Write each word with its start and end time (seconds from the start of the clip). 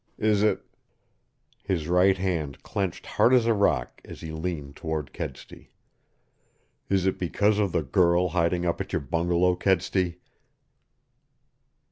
Is 0.17 0.41
it" 0.41 0.65
His 1.71 1.87
right 1.87 2.17
hand 2.17 2.63
clenched 2.63 3.05
hard 3.05 3.35
as 3.35 3.45
a 3.45 3.53
rock 3.53 4.01
as 4.03 4.21
he 4.21 4.31
leaned 4.31 4.75
toward 4.75 5.13
Kedsty. 5.13 5.69
"Is 6.89 7.05
it 7.05 7.19
because 7.19 7.59
of 7.59 7.71
the 7.71 7.83
girl 7.83 8.29
hiding 8.29 8.65
up 8.65 8.81
at 8.81 8.93
your 8.93 9.01
bungalow, 9.01 9.55
Kedsty?" 9.55 10.17